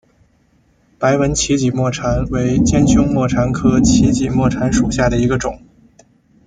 [0.97, 5.61] 白纹歧脊沫蝉为尖胸沫蝉科歧脊沫蝉属下的一个种。